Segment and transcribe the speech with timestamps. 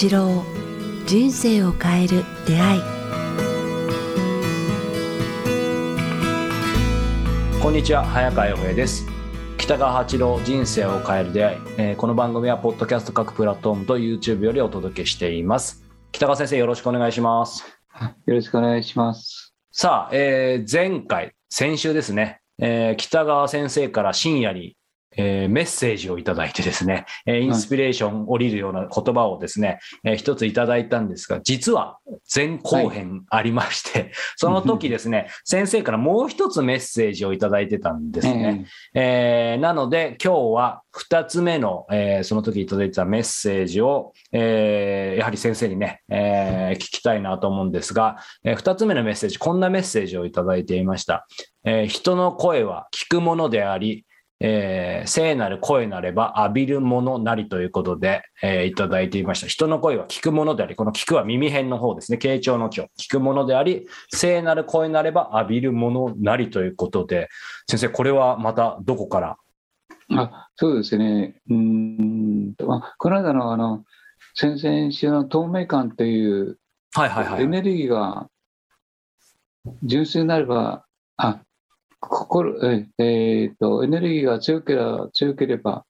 [0.00, 0.44] 八郎
[1.08, 2.80] 人生を変える出会い。
[7.60, 9.08] こんにちは早川洋平です。
[9.56, 15.82] 北川八郎人生を変える出会い、えーこの番組はポッドキャスト各プラットフォームと YouTube よりお届けしています。
[16.12, 17.64] 北川先生よろしくお願いします。
[18.26, 19.52] よろしくお願いします。
[19.72, 24.76] さあ、えー前回先週ですね、えー北川先生から深夜に
[25.16, 31.98] えーメッセージをいただいてですね、えーインスピレーション降りるような言葉をですね、えー一ついただいたんですが、実は
[32.34, 38.66] 前後編ありまして、 その時ですね、先生からもう一つメッセージをいただいてたんですね。
[38.94, 51.26] えーなので今日は2つ目の、えーその時いただいてたメッセージを、えーやはり先生にね、えー聞きたいなと思うんですが、え2つ目のメッセージ、こんなメッセージをいただいていました。
[51.64, 54.04] えー人の声は聞くものであり、
[54.40, 59.46] えー聖なる声なれば浴びるものなりということで、えーいただいていました。
[59.46, 67.28] 人の声は聞くものであり、この聞くは耳辺の方ですね、傾聴の今日、聞くものであり、聖なる声なれば浴びるものなりということで、
[67.68, 69.36] 先生、これはまたどこから？
[70.10, 71.36] あそうですね。
[71.50, 71.56] うー
[72.50, 73.84] んとまあこの間のあの
[74.34, 76.58] 先々週の透明感という
[76.94, 77.42] はいはいはい。
[77.42, 78.28] エネルギーが
[79.82, 81.40] 純粋になれば、あ
[82.00, 85.84] 心ええーとエネルギーが強ければ強ければ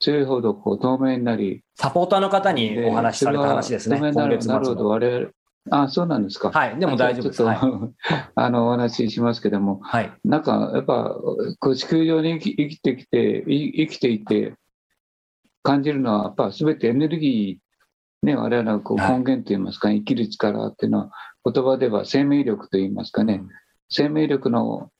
[0.00, 3.96] 強いほどこう透明になり、サポーターの方にお話しされた話ですね。
[3.96, 4.88] 透明になるなるほど。
[4.88, 5.30] 我々、
[5.70, 6.50] あそうなんですか。
[6.50, 7.38] はい、でも大丈夫です。
[7.38, 7.58] ちょっはい。
[7.58, 7.92] と、
[8.34, 10.12] あのお話ししますけども、はい。
[10.24, 11.16] なんかやっぱ
[11.58, 14.54] こう地球上に生き生きてきてい生きていて
[15.62, 21.10] 感じるのはやっぱ全てエネルギー、ね、我々のこうはい根源といいますか、生きる力っていうのは
[21.50, 23.42] 言葉では生命力といいますかね、
[23.88, 24.90] 生命力の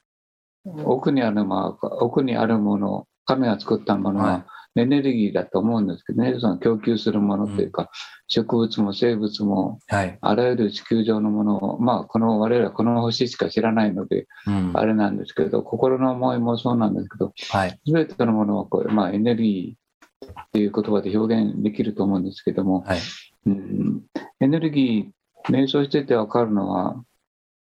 [0.84, 7.90] 奥にあるもの奥にあるもの神が作ったものははエネルギーだと思うんですけどね、その供給するものというか、
[8.26, 10.18] 植物も生物もはい。
[10.20, 14.72] あらゆる地球上のものを、まあ、この我々はこの星しか知らないので、うん。
[14.74, 17.80] あれなんですけど、心の思いもそうなんですけど、はい。
[17.86, 22.98] すべてのものはこう、まあ、エネルギーっていう言葉で表現できると思うんですけども、はい。
[23.46, 24.02] うん、
[24.40, 26.96] エネルギー、瞑想してて分かるのは、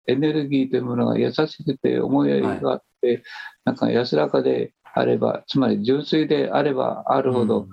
[0.06, 3.22] エネルギーというものが優しくて思いやりがあって、
[3.65, 7.66] なんか安らかであれば、つまり純粋であればあるほど、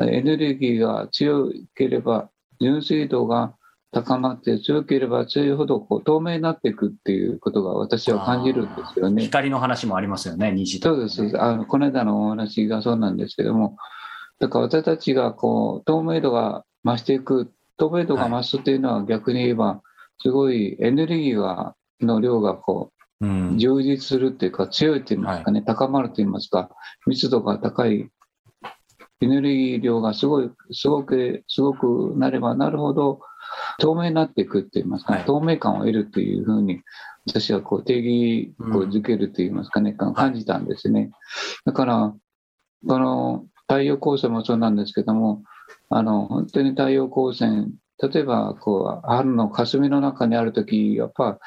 [0.00, 3.54] エネルギーが強ければ、純粋度が
[3.90, 9.22] 高まって強ければ強いほどこう透明になっていくっていうことが私は感じるんですよね。
[9.22, 11.08] 光の話もありますよね、虹とかね。
[11.08, 13.76] そうです、あのこの間のお話がそうなんですけども、
[14.38, 19.80] だから私たちがこう透明度が増していく、透明度が増すというのは逆に言えば、
[20.20, 22.98] すごいエネルギーがの量がこう。
[23.20, 26.70] うん充実するっていうか、強いといいますかね、高まるといいますか、
[27.06, 28.08] 密度が高い、
[29.20, 33.20] エネルギー量がすごい、すごく、すごくなればなるほど、
[33.80, 36.80] 透明になっていくって言いますか、はい透明感を得るというふうに、
[37.26, 41.10] 私はこう定義こうづけると言いますかね、感じたんですね。
[41.64, 42.14] だから、
[42.86, 45.42] この太陽光線もそうなんですけども、
[45.90, 51.38] あの本当に太陽光線、例えばこう春の霞の中にあるとき、やっぱ、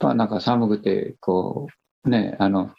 [0.00, 1.68] ぱなんか寒くて、こ
[2.04, 2.72] うね、あの、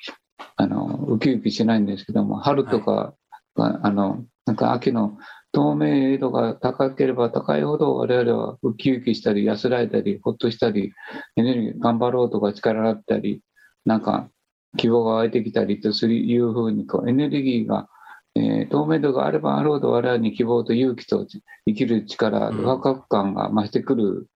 [0.58, 3.14] あのウキウキしないんですけども、春とか、
[3.56, 5.18] あのなんか秋の
[5.52, 10.94] 透明度が高ければ高いほど、我々はウキウキしたり、安らいだり、ほっとしたり、
[11.36, 13.42] エネルギー頑張ろうとか力があったり、
[13.86, 14.30] なんか
[14.78, 17.88] 希望が湧いてきたりというふうにこうエネルギーが、
[18.36, 21.28] えー透明度があればあるほど我々に希望と勇気と
[21.66, 22.64] 生きる力、うん。
[22.64, 24.28] ワクワク感が増してくる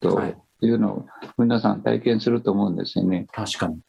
[0.00, 0.20] と
[0.60, 1.06] はいいうのを
[1.38, 3.26] 皆さん体験すると思うんですよね。
[3.32, 3.80] 確かに。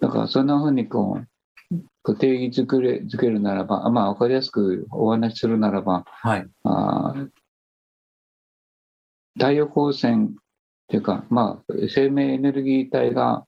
[0.00, 1.20] だからそんなふうにこ
[2.04, 6.46] う定義づけるづけるならば、あまあ、分かりやすくお話しするならば、はい。
[6.64, 7.28] あー
[9.34, 10.28] 太陽光線っ
[10.88, 13.44] ていうか、まあ、生命エネルギー体が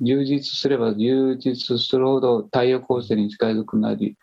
[0.00, 4.16] 充実すれば充実するほど太陽光線に近づくなり、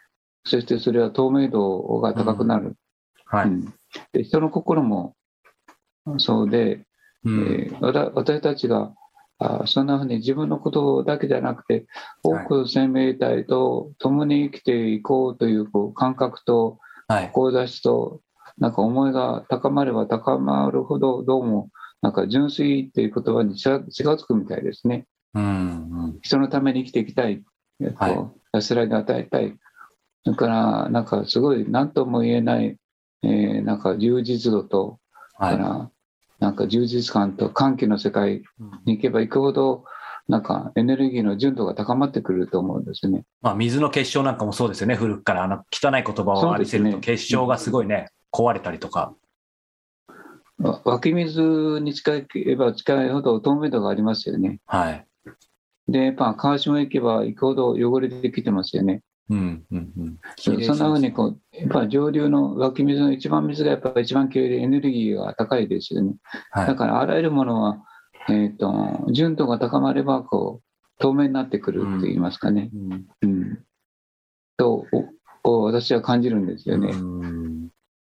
[0.46, 2.76] そしてそれは透明度が高くなる。
[3.26, 3.48] はい。
[3.48, 3.74] うん
[4.12, 5.16] で人の心も
[6.18, 6.86] そうで、
[7.28, 8.94] うんえー私たちが
[9.40, 11.86] あそんなふうに自分のことだけじゃなくて、
[12.24, 17.32] 多くの生命体と共に生きていこうというこう感覚とはい。
[17.32, 18.22] 志と
[18.58, 21.70] なんか思いが高まれば高まるほどどうも
[22.02, 25.44] なんか純粋っていう言葉に近近づくみたいですねうん。
[25.44, 27.44] うん人のために生きていきたい、
[27.82, 28.18] えっとはい
[28.54, 29.56] 安らぎを与えたい
[30.26, 32.78] だからなんかすごい何とも言えない、
[33.24, 35.00] えーなんか充実度と、
[35.38, 35.58] はい。
[35.58, 35.92] だから
[36.40, 38.44] なんか充実感と歓喜の世界
[38.86, 39.86] に行けば行くほど
[40.28, 43.24] なんかエネルギーの純度が高まってくると思うんですね。
[43.42, 49.14] まあ、水の結晶なんかもそうですよね、古くからあの汚い言葉をありせると、結晶がすごいね、壊れたりとか、
[50.60, 54.60] わ湧き水に近ければ近いほど透明度がありますよね。
[54.66, 55.06] はい。
[55.88, 59.02] で、やっぱ川下行けば行くほど汚れてきてますよね。
[59.30, 60.18] うんうんうん。
[60.38, 66.16] そそんなふうにこう、やっぱ上流の湧き水の一番水がやっぱ一番きれいでエネルギーが高いですよね。
[66.52, 67.84] はいだからあらゆるものは、
[68.30, 72.70] えっ、と、純度が高まれば、こう、透明になってくるって言いますかね。
[72.74, 73.60] うんうん。
[74.58, 74.86] と、
[75.44, 76.90] 私は感じるんですよね。
[76.90, 77.48] うん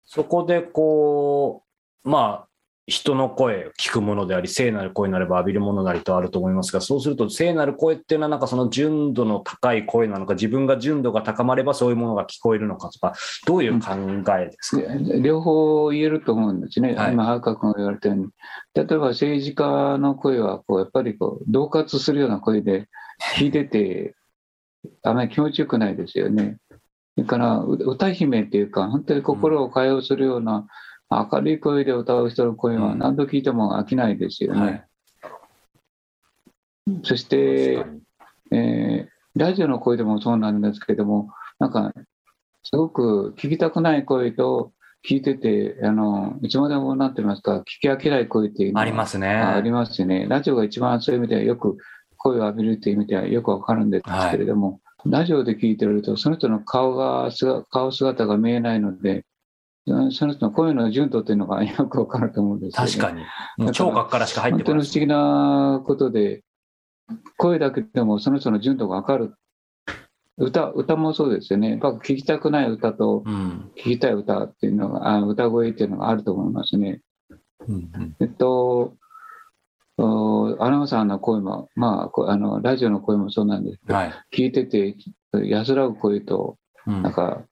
[0.06, 1.64] そこでこ
[2.04, 2.48] う、まあ、
[2.88, 13.14] 人の声、聞くものであり、聖なる声なれば浴びるものなりとあると思いますが、そうすると、聖なる声っていうのは、なんかその純度の高い声なのか、自分が純度が高まればそういうものが聞こえるのかとか、
[13.48, 13.94] どういう考
[14.38, 16.94] えですか、で両方言えると思うんですね。
[16.94, 18.30] はい今、早川君が言われたように。
[18.76, 22.88] 例えば政治家の声は、こう、やっぱりこう、恫喝するような声で、
[23.36, 24.14] 聞いてて、
[25.02, 26.58] あまり気持ちよくないですよね。
[27.16, 30.68] それから、う歌姫っていうか、本当に心を解放するような、
[31.10, 34.62] 明るい声で歌う人の声はうん何度聞いても飽きないですよね。
[34.62, 34.88] はい
[37.02, 37.84] そして
[38.52, 41.30] えーラジオの声でもそうなんですけども、
[41.60, 41.92] なんか、
[42.64, 44.72] すごく聞きたくない声と、
[45.08, 49.28] 聞いてて、あの、いつまでもなんてますか、聞き飽きない声っていうのはありますね。
[49.28, 50.26] ありますよね。
[50.28, 51.78] ラジオが一番そういう意味ではよく
[52.18, 59.24] 声を浴びるという意味ではよくわかるんですけれども、ラジオで聞いてると、その人の顔が、姿顔姿が見えないので、うん
[59.86, 62.92] その人の声の純度というのがよくわかると思うんですよね。
[62.92, 63.24] 確かに。
[63.58, 64.84] もう聴覚からしか入ってこない。
[64.84, 66.44] 本当に不思議なことで、
[67.38, 69.36] 声だけでもその人の純度がわかる。
[70.38, 71.72] 歌、歌もそうですよね。
[71.72, 77.02] やっぱ聞きたくない歌とうん聞きたい歌っていうのが、あ歌声っていうのがあると思いますね。
[77.68, 78.96] うんうんえっと、
[79.98, 84.14] おアナウンサーの声も、まあこ、あの、ラジオの声もそうなんですけど、はい。
[84.34, 84.96] 聞いてて
[85.32, 87.44] 安らぐ声と、うんなんか、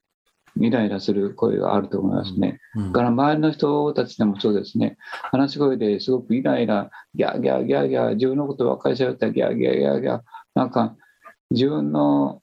[0.59, 2.59] イライラする声があると思いますね。
[2.75, 2.85] うん。
[2.91, 4.97] だから周りの人たちでもそうですね、
[5.31, 10.21] 話し声ですごくイライラ、ギャーギャーギャーギャー、自分のことばっかりしゃべったらギャーギャーギャーギャー、
[10.55, 10.95] なんか
[11.51, 12.41] 自分の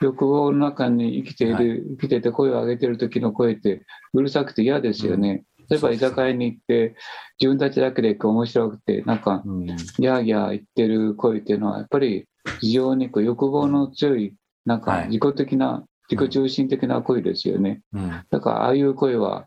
[0.00, 3.84] 欲望の中に生きている、は生きてて声を上げてる時の声って
[4.14, 5.44] うるさくて嫌ですよね。
[5.68, 6.94] 例えば居酒屋に行って、
[7.38, 9.66] 自分たちだけで面白くて、なんかうん。
[9.66, 12.26] ギャーギャー言ってる声っていうのは、やっぱり
[12.60, 14.34] 非常にこう欲望の強い、
[14.64, 15.02] なんはい。
[15.02, 17.82] か自己的な、自己中心的な声ですよね。
[17.92, 19.46] うんだから、ああいう声は、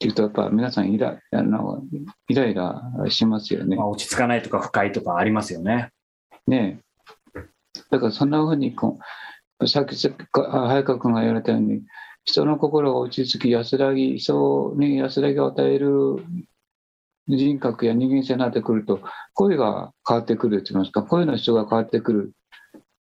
[0.00, 1.82] 聞くと、やっぱ皆さんイラあの
[2.28, 3.88] イライラしますよねまあ。
[3.88, 5.90] 落ち着かないとか不快とかありますよね。
[6.46, 7.40] ねえ
[7.90, 8.98] だから、そんなふうにこ
[9.60, 11.82] う、さっき、早川君が言われたように、
[12.24, 16.24] 人の心が落ち着き、安らぎ、人に安らぎを与える
[17.28, 19.00] 人格や人間性になってくると、
[19.32, 22.32] 声が変わってくると言いますか、声の質が変わってくる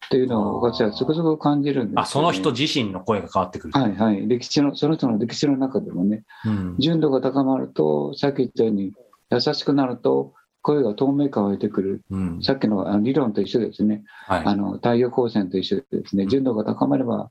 [0.06, 3.78] っていうのを私はつくづく感じるんですよね、あ、その人自身の声が変わってくる。
[3.78, 8.92] はいはい、歴史の、その人の歴史の中でもね、うん純度が高まると、さっき言ったように、
[9.30, 12.02] 優しくなると、声が透明感を得てくる。
[12.10, 14.04] うんさっきのあの理論と一緒ですね。
[14.26, 17.30] はいあの太陽光線と一緒でですね、純度が高まれば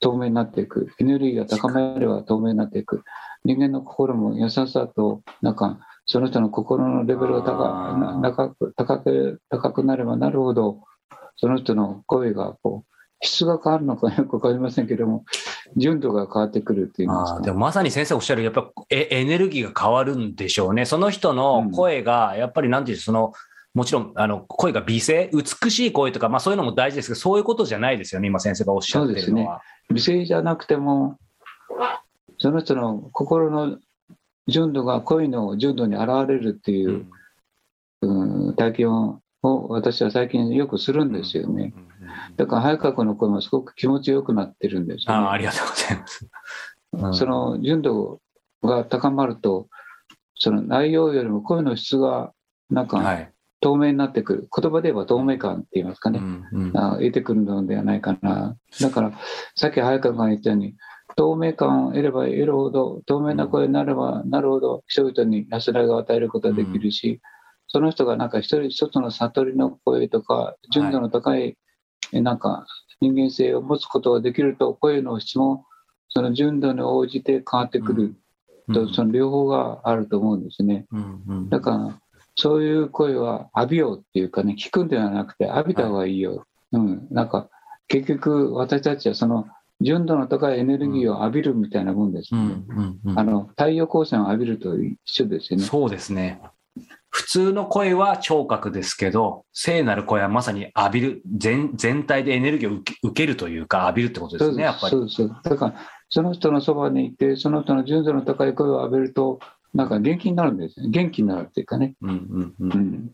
[0.00, 0.88] 透明になっていく。
[0.98, 3.02] エネルギーが高まれば透明になっていく。
[3.44, 10.82] 人間の心も優しさと、なんか、その人の心のレベルが高高く高く高くなればなるほど、
[11.36, 15.24] その人の声がこう質が変わるのか よくわかりませんけども、
[15.76, 17.38] 純度が変わってくるって言いますか？
[17.38, 20.84] あーでもまさに先生おっしゃるやっぱエエネルギーが変わるんでしょうね。
[20.84, 23.32] その人の声が、やっぱりなんていうその、
[23.74, 29.60] もちろんあの声が美声、美しい声とか、まあ、そういうのも大事ですけど、そういうことじゃないですよね、今先生がおっしゃってるのは。
[29.92, 31.18] 美声じゃなくても、
[32.38, 33.78] その人の心の
[34.48, 37.06] 純度が声の純度に現れるっていう
[38.02, 41.72] う、うん体験を私は最近よくするんですよね。
[42.36, 45.26] だから早川君の声もすごく気持ちよくなってるんですよ、ね。
[45.26, 46.28] あーありがとうございます。
[46.92, 48.20] うんその純度
[48.62, 49.68] が高まると、
[50.34, 52.32] その内容よりも声の質が
[52.70, 54.48] なんかはい透明になってくる。
[54.54, 56.18] 言葉で言えば透明感って言いますかね。
[56.18, 58.56] うんうんあ得てくるのではないかな。
[58.80, 59.12] だから、
[59.54, 60.76] さっき早川が言ったように、
[61.16, 67.20] 透明感を得れば得るほど、透明な声になればなるほど、人々に安らぎを与えることができるし、
[67.76, 71.58] その人がなんか一人一つの悟りの声とか、純度の高い、
[72.10, 72.66] えなんか
[73.02, 75.66] 人間性を持つことができると、声の質も
[76.08, 78.14] その純度に応じて変わってくる
[78.72, 80.86] と、その両方があると思うんですね。
[81.50, 82.00] だから、
[82.34, 86.46] そういう声は浴びようっていうかね、聞くんではなくて浴びた方がいいよ。
[86.72, 87.06] うん。
[87.10, 87.50] なんか、
[87.88, 89.48] 結局私たちはその
[89.82, 92.42] 純度の高いエネルギーを浴びるみたいなもんですうね。
[92.42, 95.66] んうんうんあの、太陽光線を浴びると一緒ですよね。
[95.66, 96.40] そうですね。
[97.16, 104.90] 普通の声は聴覚ですけど、聖なる声はまさに浴びる、全全体でエネルギーを受けるというか、浴びるってことですね、やっぱり。
[104.90, 105.16] そうです。
[105.16, 105.74] そうだから、
[106.10, 109.38] その人のそばにいて、その人の純度の高い声を浴びると、
[109.72, 110.90] なんか元気になるんですね。
[110.90, 111.94] 元気になるっていうかね。
[112.02, 112.54] うんうんう。
[112.60, 113.10] うんん。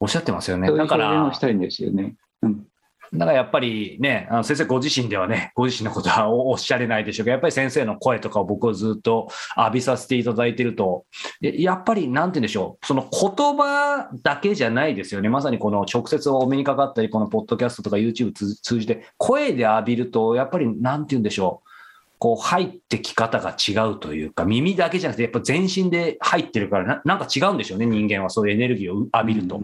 [0.00, 0.68] おっしゃってますよね。
[0.72, 2.16] だから、現をしたいんですよね。
[2.42, 2.66] うん。
[3.12, 11.04] だからやっぱりね、あの先生ご自身ではね、ご自身のことはおっしゃれないでしょうけど、やっぱり先生の声とかを僕はずっと浴びさせていただいてると、
[11.40, 15.28] やっぱりなんて言うんでしょう、その言葉だけじゃないですよね。
[15.28, 21.68] まさにこの直接お目にかかったり、このポッドキャストとか YouTube 通じて、声で浴びると、やっぱりなんて言うんでしょう。
[22.18, 29.56] こう入ってき方が違うというか、耳だけじゃなくて、やっぱ全身で入ってるからな、なんか違うんでしょうね、人間はそういうエネルギーを浴びると。
[29.56, 29.60] う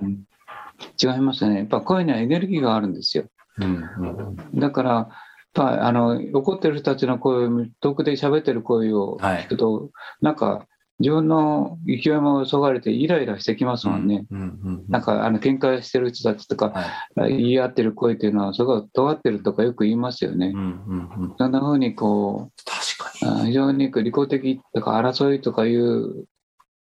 [1.03, 1.59] 違いますね。
[1.59, 3.25] やっぱ声にはエネルギーがあるんですよ。
[3.59, 5.09] うんうんだから、
[5.57, 10.67] あの怒ってる人たちの声を、遠くで喋ってる声を聞くと、なんか
[11.01, 14.27] 自分の勢いもそがれてイライラしてきますもんね。
[14.31, 16.73] うんうんなんかあの喧嘩してる人たちとか、
[17.17, 20.59] はい言い合ってる声っていうのは、すごい尖ってるとかよく言いますよねう。
[20.59, 23.41] んうんうんそんな風にこ確かに。
[23.41, 26.27] う、あ非常にこう利己的とか争いとかいう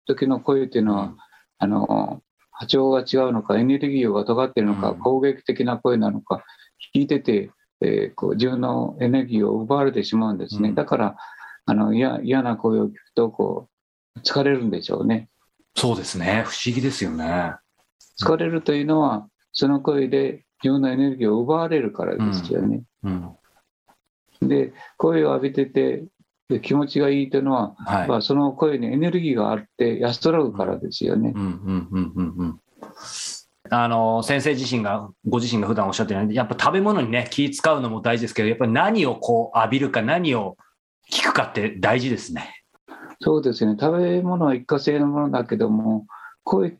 [0.07, 1.15] 時の声っていうのは、
[1.57, 2.21] あの
[2.57, 6.43] 波長が違うのか、エネルギーが尖ってるのか、うん攻撃的な声なのか、
[6.95, 10.69] 聞いてて、えーこう自分のエネルギーを奪われてしまうんですね。
[10.69, 11.17] うんだから
[11.65, 13.69] あの嫌嫌な声を聞くとこ
[14.15, 15.29] う、疲れるんでしょうね。
[15.75, 16.43] そうですね。
[16.45, 17.55] 不思議ですよね。
[18.21, 22.83] 疲れるというのは、その声で自分のエネルギーを奪われるからですよね。
[23.03, 23.35] うん。
[24.41, 26.05] で、声を浴びてて、
[26.49, 28.07] で気持ちがいいというのは、はい。
[28.07, 31.33] まあ、その声にエネルギーがあって安らぐからですよね。
[31.35, 32.59] うんうんうんうんうん。
[33.71, 40.55] あの先生自身がご自身が普段おっしゃってるようにやっぱ食べ物にね気使うのも大事ですけどやっぱり何をこう浴びるか何を
[41.11, 42.63] 聞くかって大事ですね。
[43.21, 43.75] そうですね。
[43.79, 46.05] 食べ物は一過性のものだけども、
[46.43, 46.77] 声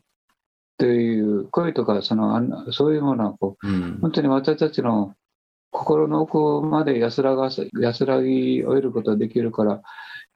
[0.78, 5.14] という、声とかそのそういうものはこう、うん本当に私たちの
[5.70, 9.82] 心の奥まで安らがす安らぎを得ることができるから、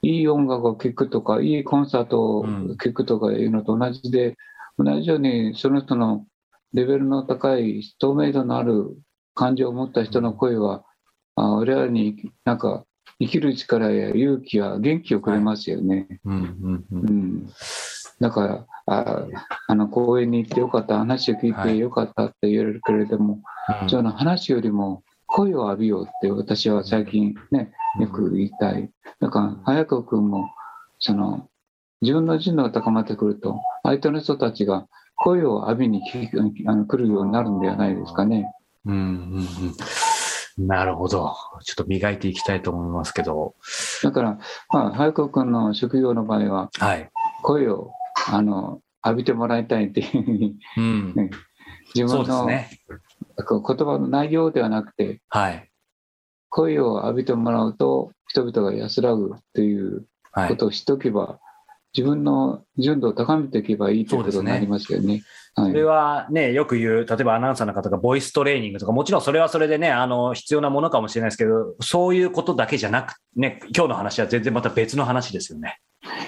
[0.02, 2.46] いい音楽を聴くとか、いいコンサートを
[2.82, 4.37] 聴くとかいうのと同じで、
[4.78, 6.26] 同じようにその人の
[6.72, 8.96] レベルの高い透明度のある
[9.34, 10.84] 感情を持った人の声は、
[11.37, 12.84] あ我々になんか
[13.18, 16.06] 生きる力や勇気や元気をくれますよね。
[16.25, 17.00] うんうんううん。
[17.44, 17.50] ん、
[18.20, 19.26] だからあ
[19.68, 23.40] あの公園に行ってよかった話を聞いはいてよかったって言われるけれども、
[23.88, 30.50] その話よりも声を浴びようって私は最近ねよく言いたいだから早川君も
[30.99, 31.49] その
[32.02, 36.30] 自分の人度が高まってくると相手の人たちが声を浴びに来
[36.66, 38.52] あの来るようになるんではないですかね。
[38.87, 39.02] うんうん
[39.34, 39.46] うん
[40.58, 41.34] なるほど。
[41.64, 43.54] ちょっと磨いていきたいと思いますけど。
[44.02, 47.08] だから、まあ、早川君の職業の場合ははい。
[47.42, 47.92] 声を
[48.28, 51.30] あの浴びてもらいたいっていうふうにうん。
[51.94, 52.70] 自分の、ですね。
[53.37, 55.69] 言葉の内容ではなくてはい。
[56.49, 60.49] 声を浴びてもらうと人々が安らぐというはい。
[60.49, 61.41] ことを知っておけば、
[61.97, 65.23] 自分の純度を高めていけばいいということになりますよね。
[65.55, 75.79] はそれい、はね、よく言う、例えばアナウンサーの方がボイストレーニングとか、もちろんそれはそれでね、あの、必要なものかもしれないですけど、そういうことだけじゃなく、ね、今日の話は全然また別の話ですよね。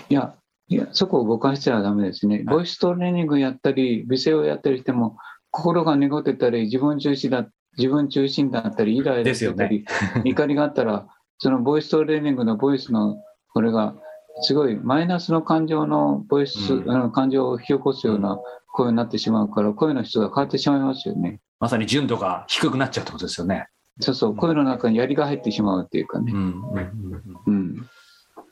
[0.08, 0.34] いや
[0.68, 2.42] いや、そこを誤解してはダメですね。
[2.44, 5.16] ボイストレーニングやったり、美声をやったりしても、
[5.52, 7.46] 心が濁ってたり、自分中心だ
[7.78, 9.84] 自分中心だったり、イライラしてたり、
[10.24, 11.06] 怒りがあったら、
[11.38, 13.16] そのボイストレーニングのボイスの、
[13.52, 13.94] これが、
[14.40, 18.38] すごいマイナスの感情のボイス、うんあの感情を引き起こすような
[18.72, 21.40] 声になってしまうから、声の質が変わってしまいますよね。
[21.60, 23.68] まさに純度が低くなっちゃうってことですよね。
[24.00, 26.36] そうそう、声の中に槍が入ってしまうっていうかねう。
[26.36, 26.38] ん。
[26.38, 27.86] うんうんうん。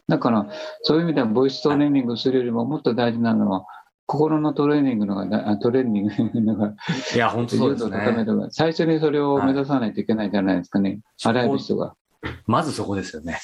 [0.06, 0.46] だから、
[0.82, 3.64] そういう意味では、ボイストレーニングするよりももっと大事なのは、
[4.10, 6.74] 心のトレーニングのがトレーニングのが、
[7.14, 8.26] いや、本当そうですね。
[8.50, 10.98] 最初にそれを目指さないといけないんじゃないですかね。
[11.24, 11.94] あらゆる人が。
[12.44, 13.38] まずそこですよね。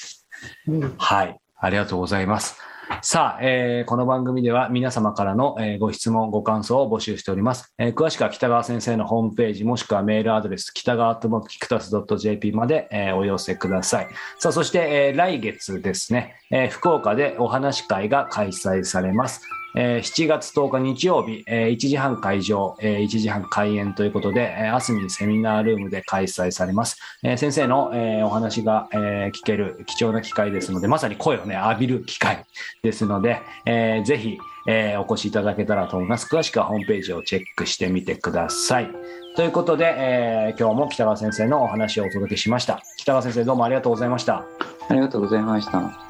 [0.97, 1.39] はい。
[1.57, 2.59] ありがとうございます。
[3.01, 7.73] さあ、えーこの番組では皆様からの、えーご質問、ご感想を募集しております。
[7.77, 14.07] えー詳しくは北川先生のホームページ、もしくはメールアドレス、北川ともキクタス .jp まで、えーお寄せください。
[14.37, 19.41] さあ、そして、えー来月ですね、えー福岡でお話し会が開催されます。
[19.79, 26.97] えー7月10日日曜日、えー1時半会場、えー1時半開演ということで、えーアスミセミナールームで開催されます。
[27.23, 32.43] えー先生の、えーお話が、えー聞ける貴重な機会ですので、まさに声をね、浴びる機会
[32.81, 36.25] ですので、えーぜひ、えーお越しいただけたらと思います。
[36.33, 38.89] 詳しくはホームページをチェックしてみてください。
[39.35, 42.81] ということで、えー今日も北川先生のお話をお届けしました。
[42.97, 44.43] 北川先生どうもありがとうございました。
[44.89, 46.06] ありがとうございました。